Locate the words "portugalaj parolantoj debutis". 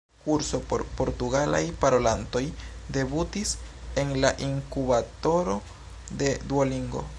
1.01-3.53